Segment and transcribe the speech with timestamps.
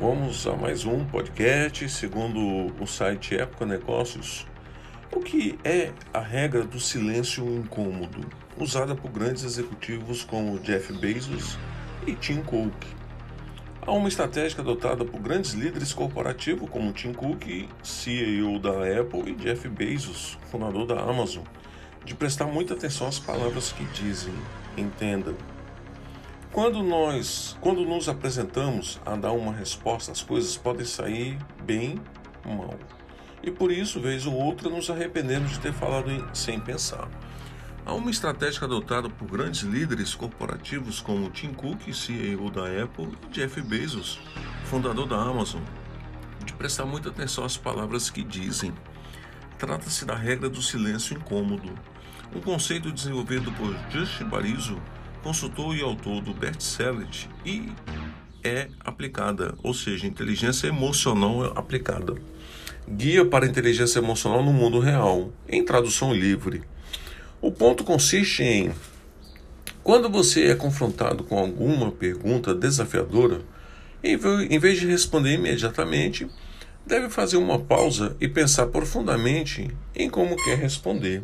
[0.00, 1.86] Vamos a mais um podcast.
[1.90, 4.46] Segundo o site Época Negócios,
[5.14, 8.26] o que é a regra do silêncio incômodo,
[8.58, 11.58] usada por grandes executivos como Jeff Bezos
[12.06, 12.72] e Tim Cook.
[13.82, 19.34] Há uma estratégia adotada por grandes líderes corporativos como Tim Cook, CEO da Apple, e
[19.34, 21.44] Jeff Bezos, fundador da Amazon,
[22.06, 24.32] de prestar muita atenção às palavras que dizem.
[24.78, 25.34] Entenda,
[26.52, 32.00] quando nós, quando nos apresentamos a dar uma resposta, as coisas podem sair bem
[32.44, 32.74] mal.
[33.42, 37.08] E por isso, vez ou outra, nos arrependemos de ter falado em, sem pensar.
[37.86, 43.32] Há uma estratégia adotada por grandes líderes corporativos como Tim Cook, CEO da Apple, e
[43.32, 44.20] Jeff Bezos,
[44.64, 45.62] fundador da Amazon,
[46.44, 48.74] de prestar muita atenção às palavras que dizem.
[49.56, 51.72] Trata-se da regra do silêncio incômodo,
[52.34, 54.80] um conceito desenvolvido por Just Barizo
[55.22, 57.06] consultor e autor do best-seller
[57.44, 57.68] e
[58.42, 62.14] é aplicada, ou seja, inteligência emocional aplicada.
[62.88, 66.62] Guia para inteligência emocional no mundo real, em tradução livre.
[67.40, 68.72] O ponto consiste em
[69.82, 73.42] quando você é confrontado com alguma pergunta desafiadora,
[74.02, 76.26] em vez de responder imediatamente,
[76.86, 81.22] deve fazer uma pausa e pensar profundamente em como quer responder.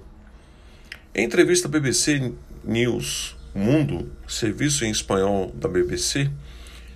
[1.14, 2.32] Em entrevista BBC
[2.62, 6.30] News Mundo, serviço em espanhol da BBC,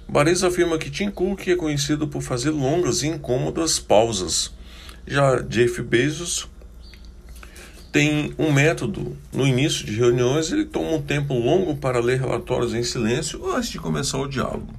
[0.07, 4.53] Bares afirma que Tim Cook é conhecido por fazer longas e incômodas pausas.
[5.07, 6.49] Já Jeff Bezos
[7.91, 9.17] tem um método.
[9.33, 13.71] No início de reuniões, ele toma um tempo longo para ler relatórios em silêncio antes
[13.71, 14.75] de começar o diálogo.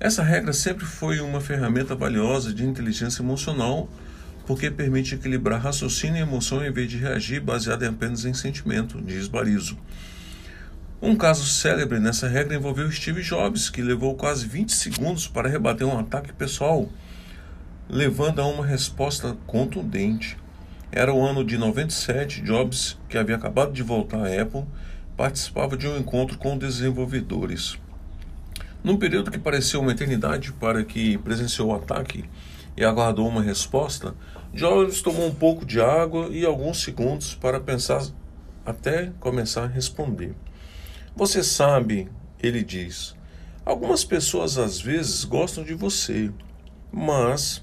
[0.00, 3.88] Essa regra sempre foi uma ferramenta valiosa de inteligência emocional,
[4.44, 9.28] porque permite equilibrar raciocínio e emoção em vez de reagir baseado apenas em sentimento, diz
[9.28, 9.76] Barizo.
[11.02, 15.86] Um caso célebre nessa regra envolveu Steve Jobs, que levou quase 20 segundos para rebater
[15.86, 16.90] um ataque pessoal,
[17.88, 20.36] levando a uma resposta contundente.
[20.92, 24.66] Era o ano de 97, Jobs, que havia acabado de voltar à Apple,
[25.16, 27.78] participava de um encontro com desenvolvedores.
[28.84, 32.26] Num período que pareceu uma eternidade para que presenciou o ataque
[32.76, 34.14] e aguardou uma resposta,
[34.52, 38.04] Jobs tomou um pouco de água e alguns segundos para pensar
[38.66, 40.34] até começar a responder.
[41.16, 42.08] Você sabe,
[42.42, 43.14] ele diz,
[43.64, 46.30] algumas pessoas às vezes gostam de você,
[46.92, 47.62] mas.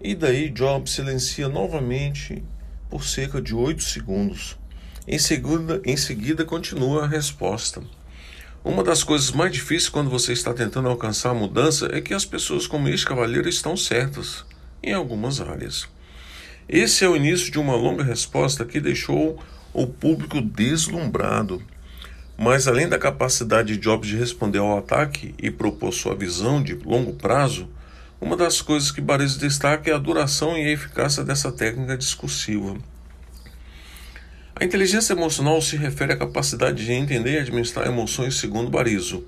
[0.00, 2.42] E daí Job silencia novamente
[2.90, 4.58] por cerca de oito segundos.
[5.06, 7.82] Em seguida, em seguida, continua a resposta.
[8.64, 12.24] Uma das coisas mais difíceis quando você está tentando alcançar a mudança é que as
[12.24, 14.44] pessoas como este cavalheiro estão certas
[14.80, 15.88] em algumas áreas.
[16.68, 19.42] Esse é o início de uma longa resposta que deixou
[19.72, 21.60] o público deslumbrado.
[22.36, 26.74] Mas além da capacidade de Jobs de responder ao ataque e propor sua visão de
[26.74, 27.68] longo prazo,
[28.20, 32.76] uma das coisas que Barezo destaca é a duração e a eficácia dessa técnica discursiva.
[34.54, 39.24] A inteligência emocional se refere à capacidade de entender e administrar emoções segundo Barizo.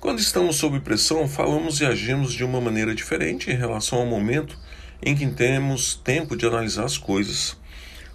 [0.00, 4.56] Quando estamos sob pressão, falamos e agimos de uma maneira diferente em relação ao momento
[5.02, 7.59] em que temos tempo de analisar as coisas.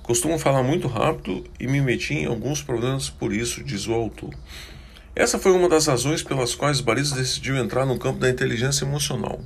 [0.06, 4.36] Costumo falar muito rápido e me meti em alguns problemas por isso, diz o autor.
[5.16, 9.42] Essa foi uma das razões pelas quais Barizo decidiu entrar no campo da inteligência emocional.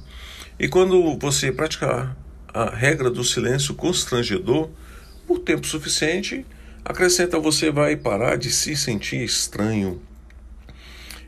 [0.60, 2.14] E quando você praticar
[2.54, 4.70] a regra do silêncio constrangedor
[5.26, 6.46] por tempo suficiente,
[6.84, 10.02] acrescenta você vai parar de se sentir estranho.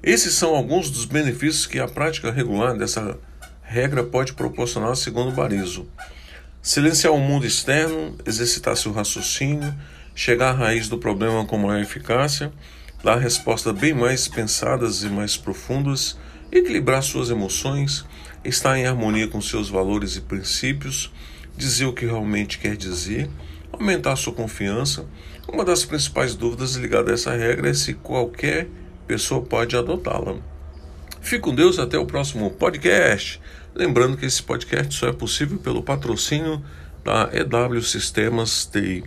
[0.04, 3.18] Esses são alguns dos benefícios que a prática regular dessa
[3.64, 5.88] regra pode proporcionar, segundo Barizo.
[6.62, 9.74] Silenciar o mundo externo, exercitar seu raciocínio,
[10.14, 12.54] chegar à raiz do problema com maior eficácia,
[13.04, 16.20] dar respostas bem mais pensadas e mais profundas,
[16.52, 18.06] equilibrar suas emoções,
[18.46, 21.12] estar em harmonia com seus valores e princípios,
[21.58, 23.28] dizer o que realmente quer dizer,
[23.74, 25.08] aumentar sua confiança.
[25.52, 28.68] Uma das principais dúvidas ligadas a essa regra é se qualquer
[29.08, 30.51] pessoa pode adotá-la.
[31.22, 33.40] Fique com Deus até o próximo podcast.
[33.74, 36.62] Lembrando que esse podcast só é possível pelo patrocínio
[37.04, 39.04] da EW Sistemas TI.